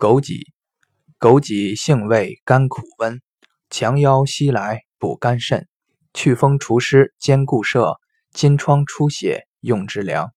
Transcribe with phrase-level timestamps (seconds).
[0.00, 0.46] 枸杞
[1.18, 3.20] 枸杞性味甘苦温
[3.68, 5.68] 强腰膝来补肝肾
[6.14, 8.00] 祛风除湿兼固摄
[8.32, 10.32] 金疮出血用之良。